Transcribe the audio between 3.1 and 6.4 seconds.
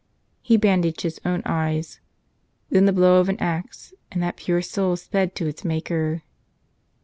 of an axe— and that pure soul sped to its Maker.